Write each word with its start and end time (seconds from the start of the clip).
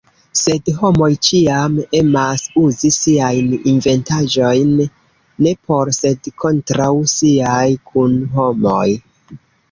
Sed 0.39 0.69
homoj 0.75 1.07
ĉiam 1.25 1.73
emas 1.97 2.45
uzi 2.61 2.89
siajn 2.95 3.51
inventaĵojn 3.71 4.71
ne 5.47 5.53
por 5.69 5.91
sed 5.97 6.31
kontraŭ 6.45 6.87
siaj 7.13 7.67
kunhomoj. 7.91 8.87